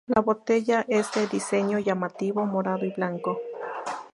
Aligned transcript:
La 0.07 0.19
botella 0.21 0.83
es 0.87 1.11
de 1.11 1.27
diseño 1.27 1.77
llamativo 1.77 2.43
morado 2.47 2.87
y 2.87 2.91
blanco. 2.91 3.37